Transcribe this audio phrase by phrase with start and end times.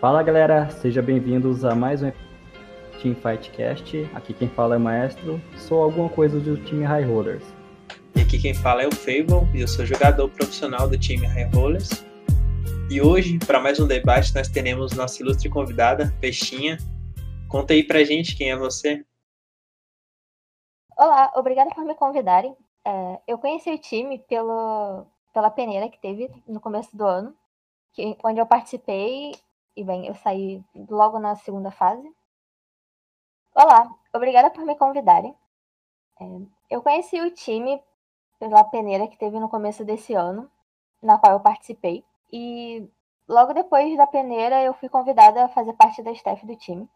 [0.00, 2.12] Fala galera, sejam bem-vindos a mais um
[3.00, 4.10] Team Fightcast.
[4.14, 7.42] Aqui quem fala é o Maestro, sou alguma coisa do time High Rollers.
[8.14, 11.50] E aqui quem fala é o Fable, e eu sou jogador profissional do time High
[11.54, 12.04] Rollers.
[12.90, 16.76] E hoje, para mais um debate, nós teremos nossa ilustre convidada, Peixinha.
[17.48, 19.02] Conta aí pra gente quem é você.
[20.94, 22.54] Olá, obrigada por me convidarem.
[22.84, 27.34] É, eu conheci o time pelo, pela peneira que teve no começo do ano,
[27.94, 29.32] que, onde eu participei
[29.76, 32.10] e bem, eu saí logo na segunda fase.
[33.54, 35.36] Olá, obrigada por me convidarem.
[36.18, 36.24] É,
[36.70, 37.82] eu conheci o time
[38.38, 40.50] pela peneira que teve no começo desse ano,
[41.02, 42.02] na qual eu participei.
[42.32, 42.88] E
[43.28, 46.88] logo depois da peneira eu fui convidada a fazer parte da staff do time.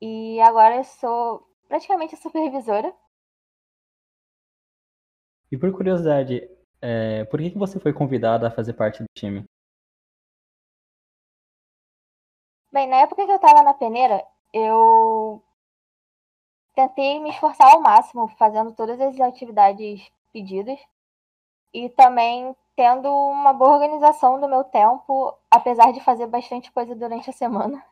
[0.00, 2.92] E agora eu sou praticamente a supervisora.
[5.52, 6.48] E por curiosidade,
[6.80, 9.44] é, por que, que você foi convidada a fazer parte do time?
[12.72, 15.42] Bem, na época que eu tava na peneira, eu
[16.72, 20.78] tentei me esforçar ao máximo, fazendo todas as atividades pedidas
[21.74, 27.28] e também tendo uma boa organização do meu tempo, apesar de fazer bastante coisa durante
[27.28, 27.84] a semana.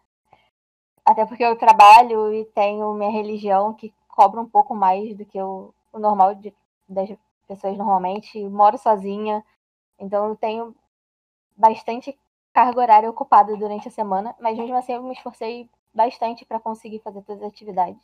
[1.05, 5.43] Até porque eu trabalho e tenho minha religião que cobra um pouco mais do que
[5.43, 6.55] o, normal de,
[6.89, 7.11] das
[7.49, 8.49] pessoas normalmente.
[8.49, 9.45] Moro sozinha,
[9.99, 10.75] então eu tenho
[11.57, 12.17] bastante
[12.59, 16.99] carga horária ocupada durante a semana, mas mesmo assim eu me esforcei bastante para conseguir
[16.99, 18.03] fazer todas as atividades.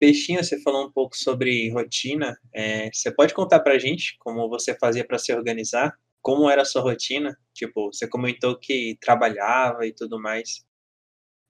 [0.00, 2.34] Peixinho, você falou um pouco sobre rotina.
[2.50, 5.94] É, você pode contar pra gente como você fazia para se organizar?
[6.22, 7.38] Como era a sua rotina?
[7.52, 10.64] Tipo, você comentou que trabalhava e tudo mais.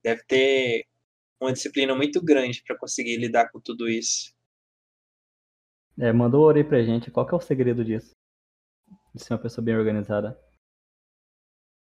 [0.03, 0.87] Deve ter
[1.41, 4.36] uma disciplina muito grande para conseguir lidar com tudo isso.
[5.99, 7.11] É, mandou ori pra gente.
[7.11, 8.11] Qual que é o segredo disso?
[9.15, 10.39] De ser uma pessoa bem organizada.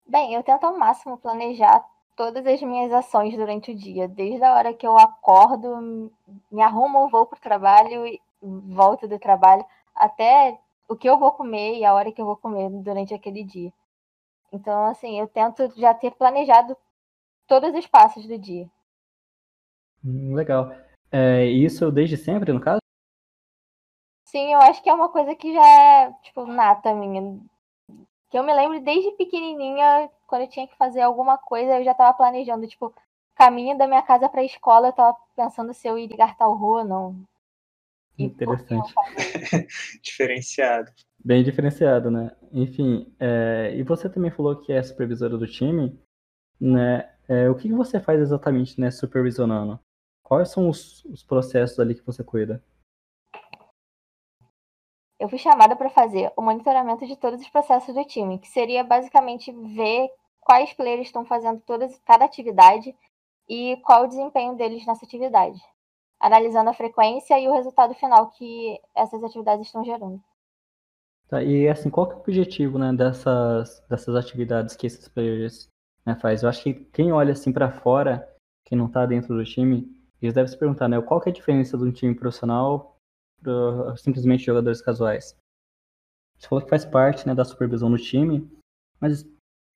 [0.06, 1.84] Bem, eu tento ao máximo planejar
[2.17, 4.06] todas as minhas ações durante o dia.
[4.06, 6.11] Desde a hora que eu acordo,
[6.50, 11.78] me arrumo, vou pro trabalho e volto do trabalho, até o que eu vou comer
[11.78, 13.72] e a hora que eu vou comer durante aquele dia.
[14.53, 16.77] Então, assim, eu tento já ter planejado
[17.49, 18.69] todos os passos do dia.
[20.05, 20.71] Hum, legal.
[21.11, 22.84] É, isso desde sempre, no caso?
[24.34, 27.39] Sim, eu acho que é uma coisa que já é, tipo, nata minha.
[28.28, 31.95] Que eu me lembro desde pequenininha, quando eu tinha que fazer alguma coisa, eu já
[31.95, 32.93] tava planejando, tipo,
[33.37, 36.81] caminho da minha casa pra escola, eu tava pensando se eu ia ligar tal rua
[36.81, 37.17] ou não.
[38.19, 38.93] Interessante.
[40.03, 40.91] diferenciado.
[41.25, 42.33] Bem diferenciado, né?
[42.50, 43.73] Enfim, é...
[43.77, 45.97] e você também falou que é supervisora do time,
[46.61, 47.09] né?
[47.28, 49.78] É, o que você faz exatamente, né, supervisionando?
[50.25, 52.61] Quais são os, os processos ali que você cuida?
[55.25, 58.85] Eu fui chamada para fazer o monitoramento de todos os processos do time, que seria
[58.85, 62.95] basicamente ver quais players estão fazendo todas, cada atividade
[63.49, 65.59] e qual o desempenho deles nessa atividade,
[66.21, 70.21] analisando a frequência e o resultado final que essas atividades estão gerando.
[71.27, 75.71] Tá, e assim, qual é o objetivo né, dessas, dessas atividades que esses players
[76.05, 76.43] né, faz?
[76.43, 78.29] Eu acho que quem olha assim para fora,
[78.67, 81.79] quem não está dentro do time, eles devem se perguntar, né, qual é a diferença
[81.79, 82.94] de um time profissional
[83.97, 85.37] simplesmente jogadores casuais.
[86.39, 88.50] Você falou que faz parte né, da supervisão do time,
[89.00, 89.25] mas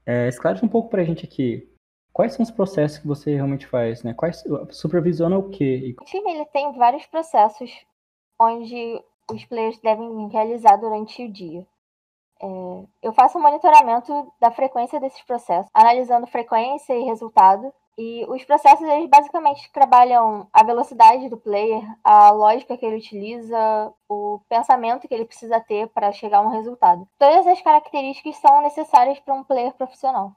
[0.04, 1.72] é, esclarece um pouco para a gente aqui.
[2.12, 4.02] Quais são os processos que você realmente faz?
[4.02, 4.12] Né?
[4.12, 5.94] Quais, supervisiona o quê?
[6.00, 7.70] O time ele tem vários processos
[8.40, 11.66] onde os players devem realizar durante o dia.
[12.40, 18.44] É, eu faço um monitoramento da frequência desses processos, analisando frequência e resultado, e os
[18.44, 25.08] processos, eles basicamente trabalham a velocidade do player, a lógica que ele utiliza, o pensamento
[25.08, 27.08] que ele precisa ter para chegar a um resultado.
[27.18, 30.32] Todas as características são necessárias para um player profissional.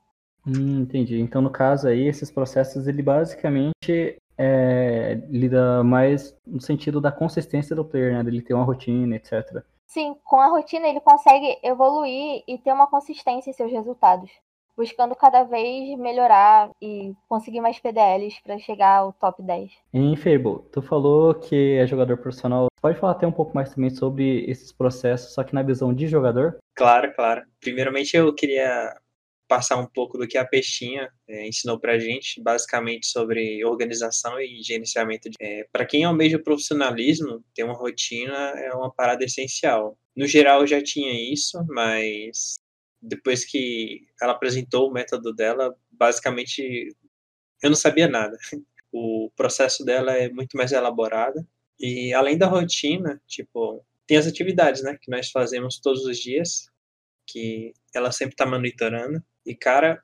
[0.47, 1.19] Hum, entendi.
[1.19, 7.75] Então, no caso aí, esses processos, ele basicamente é, lida mais no sentido da consistência
[7.75, 8.23] do player, né?
[8.23, 9.63] Dele ter uma rotina, etc.
[9.93, 14.31] Sim, com a rotina ele consegue evoluir e ter uma consistência em seus resultados
[14.77, 19.69] buscando cada vez melhorar e conseguir mais PDLs para chegar ao top 10.
[19.93, 22.67] Em Fable, tu falou que é jogador profissional.
[22.81, 26.07] Pode falar até um pouco mais também sobre esses processos, só que na visão de
[26.07, 26.57] jogador?
[26.73, 27.43] Claro, claro.
[27.59, 28.95] Primeiramente eu queria
[29.51, 34.39] passar um pouco do que a Peixinha é, ensinou para a gente, basicamente sobre organização
[34.39, 35.29] e gerenciamento.
[35.41, 39.99] É, para quem almeja o profissionalismo, ter uma rotina é uma parada essencial.
[40.15, 42.55] No geral, eu já tinha isso, mas
[43.01, 46.95] depois que ela apresentou o método dela, basicamente
[47.61, 48.37] eu não sabia nada.
[48.93, 51.47] O processo dela é muito mais elaborado
[51.79, 56.69] e além da rotina, tipo, tem as atividades, né, que nós fazemos todos os dias.
[57.25, 59.23] que ela sempre tá monitorando.
[59.45, 60.03] E, cara,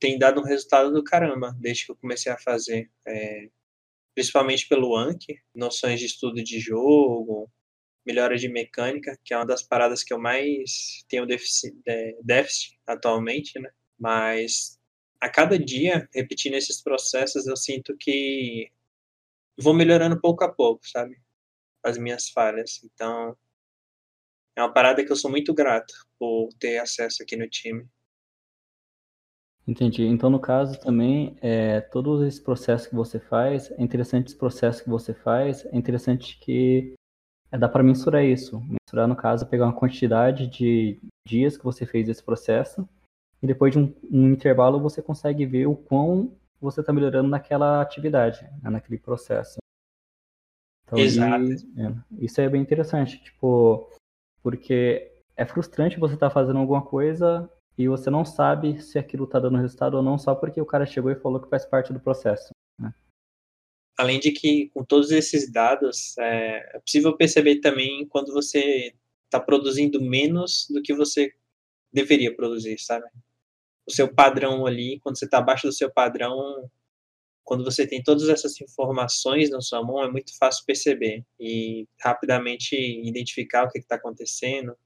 [0.00, 2.90] tem dado um resultado do caramba desde que eu comecei a fazer.
[3.06, 3.48] É,
[4.14, 7.50] principalmente pelo Anki, noções de estudo de jogo,
[8.06, 12.78] melhora de mecânica, que é uma das paradas que eu mais tenho déficit, é, déficit
[12.86, 13.70] atualmente, né?
[13.98, 14.78] Mas
[15.20, 18.70] a cada dia, repetindo esses processos, eu sinto que
[19.58, 21.16] vou melhorando pouco a pouco, sabe?
[21.82, 22.80] As minhas falhas.
[22.84, 23.36] Então,
[24.56, 27.86] é uma parada que eu sou muito grato por ter acesso aqui no time.
[29.66, 30.06] Entendi.
[30.06, 34.84] Então, no caso também, é, todos esses processos que você faz, é interessante esse processo
[34.84, 36.94] que você faz, é interessante que
[37.50, 38.60] é, dá para mensurar isso.
[38.60, 42.88] Mensurar, no caso, pegar uma quantidade de dias que você fez esse processo
[43.42, 47.82] e depois de um, um intervalo você consegue ver o quão você está melhorando naquela
[47.82, 49.58] atividade, né, naquele processo.
[50.84, 51.44] Então, Exato.
[51.44, 53.90] E, é, isso é bem interessante, tipo,
[54.42, 59.24] porque é frustrante você estar tá fazendo alguma coisa e você não sabe se aquilo
[59.24, 61.92] está dando resultado ou não só porque o cara chegou e falou que faz parte
[61.92, 62.50] do processo.
[62.78, 62.92] Né?
[63.98, 68.94] Além de que, com todos esses dados, é, é possível perceber também quando você
[69.24, 71.32] está produzindo menos do que você
[71.92, 73.06] deveria produzir, sabe?
[73.86, 76.70] O seu padrão ali, quando você está abaixo do seu padrão,
[77.44, 82.74] quando você tem todas essas informações na sua mão, é muito fácil perceber e rapidamente
[82.74, 84.76] identificar o que está acontecendo,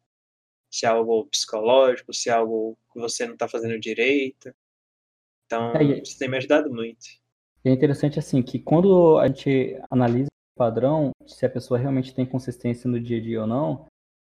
[0.70, 4.54] se é algo psicológico, se é algo que você não está fazendo direito.
[5.46, 7.06] Então, é, isso tem me ajudado muito.
[7.64, 12.24] É interessante assim que quando a gente analisa o padrão, se a pessoa realmente tem
[12.24, 13.86] consistência no dia a dia ou não,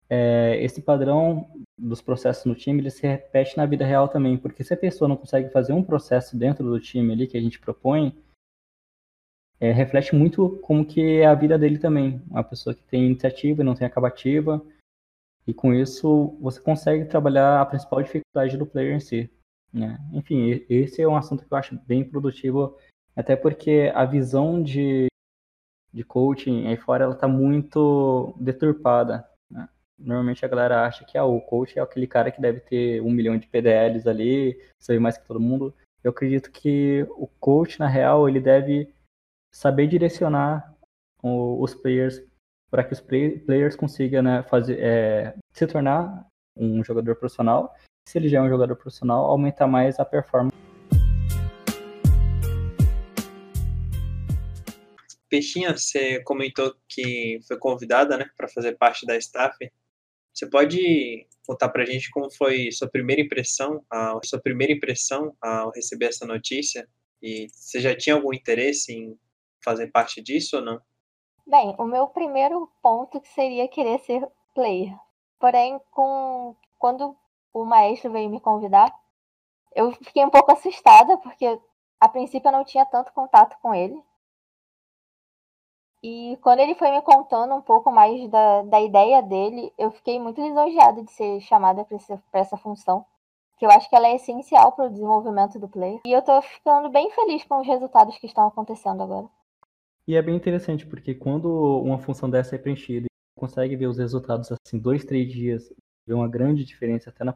[0.09, 1.49] é, esse padrão
[1.79, 5.09] dos processos no time ele se repete na vida real também, porque se a pessoa
[5.09, 8.15] não consegue fazer um processo dentro do time ali que a gente propõe,
[9.61, 13.63] é, reflete muito como que é a vida dele também, uma pessoa que tem iniciativa
[13.63, 14.61] e não tem acabativa,
[15.47, 19.31] e com isso você consegue trabalhar a principal dificuldade do player em si.
[19.73, 19.99] Né?
[20.13, 22.77] Enfim, esse é um assunto que eu acho bem produtivo
[23.17, 25.07] até porque a visão de,
[25.93, 29.27] de coaching aí fora ela está muito deturpada.
[29.51, 29.69] Né?
[29.99, 33.11] Normalmente a galera acha que ah, o coach é aquele cara que deve ter um
[33.11, 35.75] milhão de PDLs ali, saber mais que todo mundo.
[36.03, 38.93] Eu acredito que o coach, na real, ele deve
[39.55, 40.75] saber direcionar
[41.23, 42.21] os players
[42.73, 46.27] para que os play, players consigam né, fazer, é, se tornar
[46.57, 47.77] um jogador profissional.
[48.09, 50.57] Se ele já é um jogador profissional, aumentar mais a performance
[55.29, 59.57] Peixinha, você comentou que foi convidada, né, para fazer parte da staff.
[60.33, 65.35] Você pode contar para a gente como foi sua primeira impressão, a sua primeira impressão
[65.41, 66.89] ao receber essa notícia?
[67.23, 69.19] E você já tinha algum interesse em
[69.63, 70.81] fazer parte disso ou não?
[71.47, 74.97] Bem, o meu primeiro ponto seria querer ser player.
[75.39, 77.17] Porém, com quando
[77.53, 78.93] o maestro veio me convidar,
[79.75, 81.61] eu fiquei um pouco assustada porque
[82.01, 84.03] a princípio eu não tinha tanto contato com ele.
[86.03, 90.19] E quando ele foi me contando um pouco mais da, da ideia dele, eu fiquei
[90.19, 93.07] muito lisonjeada de ser chamada para essa função.
[93.57, 96.01] Que eu acho que ela é essencial para o desenvolvimento do player.
[96.05, 99.29] E eu estou ficando bem feliz com os resultados que estão acontecendo agora.
[100.07, 101.49] E é bem interessante, porque quando
[101.81, 105.73] uma função dessa é preenchida e consegue ver os resultados assim, dois, três dias,
[106.07, 107.35] ver uma grande diferença até na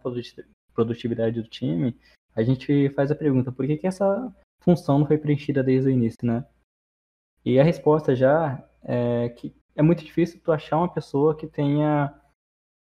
[0.74, 1.96] produtividade do time,
[2.35, 5.92] a gente faz a pergunta, por que, que essa função não foi preenchida desde o
[5.92, 6.44] início, né?
[7.44, 12.12] E a resposta já é que é muito difícil tu achar uma pessoa que tenha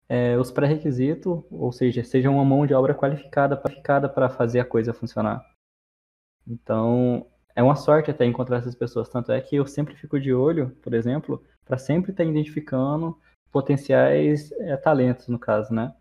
[0.08, 3.56] é, os pré-requisitos, ou seja, seja uma mão de obra qualificada
[4.10, 5.46] para fazer a coisa funcionar.
[6.48, 9.10] Então, é uma sorte até encontrar essas pessoas.
[9.10, 13.18] Tanto é que eu sempre fico de olho, por exemplo, para sempre estar tá identificando
[13.52, 15.94] potenciais é, talentos, no caso, né?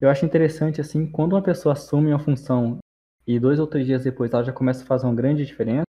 [0.00, 2.78] Eu acho interessante, assim, quando uma pessoa assume uma função
[3.26, 5.86] e dois ou três dias depois ela já começa a fazer uma grande diferença,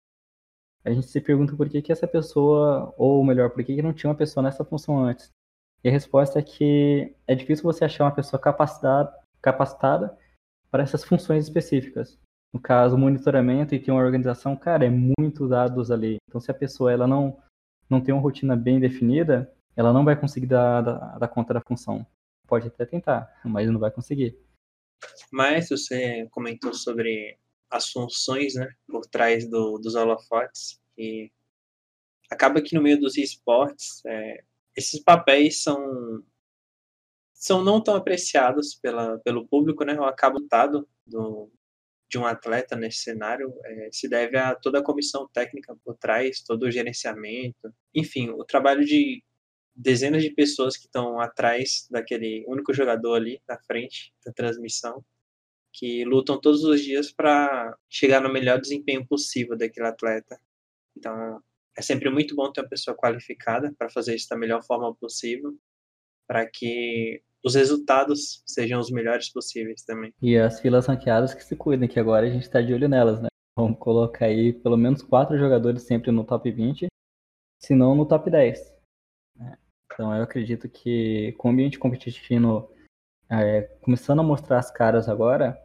[0.85, 3.93] a gente se pergunta por que, que essa pessoa, ou melhor, por que, que não
[3.93, 5.31] tinha uma pessoa nessa função antes.
[5.83, 10.17] E a resposta é que é difícil você achar uma pessoa capacitada, capacitada
[10.71, 12.19] para essas funções específicas.
[12.57, 16.17] No caso, monitoramento e ter uma organização, cara, é muito dados ali.
[16.27, 17.39] Então, se a pessoa ela não,
[17.87, 21.61] não tem uma rotina bem definida, ela não vai conseguir dar, dar, dar conta da
[21.61, 22.07] função.
[22.49, 24.39] Pode até tentar, mas não vai conseguir.
[25.31, 27.37] Mas você comentou sobre
[27.71, 30.81] as funções né, por trás do, dos holofotes.
[30.97, 31.31] E
[32.31, 34.43] acaba que no meio dos esportes, é,
[34.75, 36.25] esses papéis são
[37.35, 39.93] são não tão apreciados pela, pelo público, né?
[40.01, 41.51] O acabutado do,
[42.09, 46.41] de um atleta nesse cenário é, se deve a toda a comissão técnica por trás,
[46.41, 49.23] todo o gerenciamento, enfim, o trabalho de
[49.75, 55.05] dezenas de pessoas que estão atrás daquele único jogador ali na frente da transmissão,
[55.73, 60.41] que lutam todos os dias para chegar no melhor desempenho possível daquele atleta.
[60.97, 61.43] Então,
[61.77, 65.55] é sempre muito bom ter uma pessoa qualificada para fazer isso da melhor forma possível,
[66.27, 70.13] para que os resultados sejam os melhores possíveis também.
[70.21, 73.23] E as filas ranqueadas que se cuidem, que agora a gente está de olho nelas,
[73.23, 73.29] né?
[73.57, 76.89] Vamos colocar aí pelo menos quatro jogadores sempre no top 20,
[77.63, 78.75] se não no top 10.
[79.37, 79.57] Né?
[79.85, 82.69] Então eu acredito que com o ambiente competitivo
[83.31, 85.57] é, começando a mostrar as caras agora,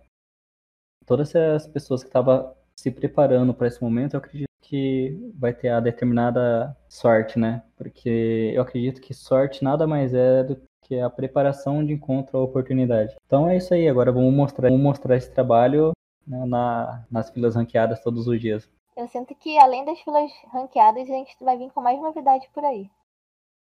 [1.07, 5.69] todas as pessoas que estavam se preparando para esse momento, eu acredito que vai ter
[5.69, 7.63] a determinada sorte, né?
[7.75, 10.61] Porque eu acredito que sorte nada mais é do
[10.91, 13.15] que a preparação de encontro à oportunidade.
[13.25, 15.93] Então é isso aí, agora vamos mostrar, vamos mostrar esse trabalho
[16.27, 18.69] né, na, nas filas ranqueadas todos os dias.
[18.98, 22.65] Eu sinto que além das filas ranqueadas, a gente vai vir com mais novidades por
[22.65, 22.89] aí.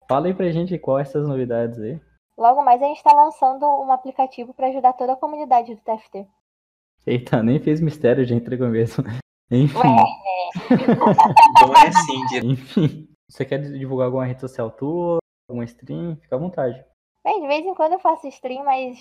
[0.09, 2.01] Fala aí pra gente quais essas novidades aí.
[2.37, 6.27] Logo mais a gente está lançando um aplicativo para ajudar toda a comunidade do TFT.
[7.07, 9.05] Eita, nem fez mistério, já entregou mesmo.
[9.53, 9.79] Enfim.
[11.63, 13.09] Não é assim, Enfim.
[13.29, 15.19] Você quer divulgar alguma rede social tua,
[15.49, 16.17] alguma stream?
[16.17, 16.90] Fica à vontade.
[17.23, 18.99] Bem, de vez em quando eu faço stream, mas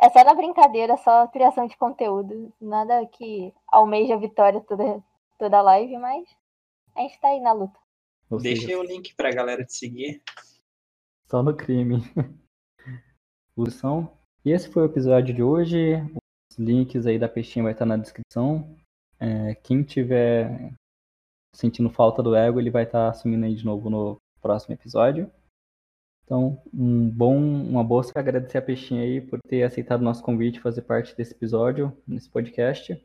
[0.00, 2.52] é só na brincadeira, só criação de conteúdo.
[2.60, 5.02] Nada que almeja a vitória toda,
[5.38, 6.28] toda live, mas
[6.94, 7.78] a gente tá aí na luta.
[8.30, 10.22] Ou Deixa seja, aí o link pra galera te seguir.
[11.26, 11.96] Só no crime.
[14.44, 15.96] E esse foi o episódio de hoje.
[16.48, 18.76] Os links aí da peixinha vai estar na descrição.
[19.18, 20.72] É, quem tiver
[21.52, 25.28] sentindo falta do ego, ele vai estar assumindo aí de novo no próximo episódio.
[26.28, 30.60] Então, um bom, uma boa agradecer a Peixinha aí por ter aceitado o nosso convite,
[30.60, 33.02] fazer parte desse episódio, nesse podcast.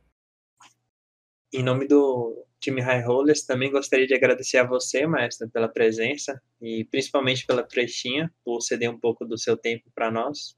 [1.53, 6.37] Em nome do time High Rollers, também gostaria de agradecer a você, maestra, pela presença
[6.61, 10.57] e principalmente pela Peixinha, por ceder um pouco do seu tempo para nós.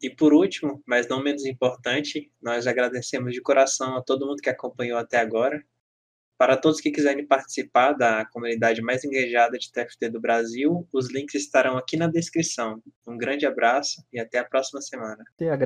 [0.00, 4.48] E por último, mas não menos importante, nós agradecemos de coração a todo mundo que
[4.48, 5.60] acompanhou até agora.
[6.38, 11.34] Para todos que quiserem participar da comunidade mais engajada de TFT do Brasil, os links
[11.34, 12.80] estarão aqui na descrição.
[13.04, 15.24] Um grande abraço e até a próxima semana.